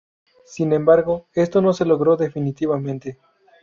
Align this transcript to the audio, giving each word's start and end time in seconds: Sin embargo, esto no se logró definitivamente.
Sin 0.47 0.73
embargo, 0.73 1.27
esto 1.35 1.61
no 1.61 1.73
se 1.73 1.85
logró 1.85 2.17
definitivamente. 2.17 3.19